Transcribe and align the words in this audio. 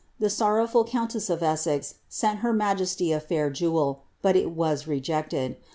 The 0.17 0.31
sorrowful 0.31 0.83
countess 0.85 1.29
of 1.29 1.43
Essex 1.43 1.93
sent 2.09 2.39
her 2.39 2.53
majesty 2.53 3.11
a 3.11 3.19
fair 3.19 3.51
jewel; 3.51 4.01
but 4.23 4.35
it 4.35 4.45
w 4.45 4.65
as 4.65 4.87
rejected. 4.87 5.57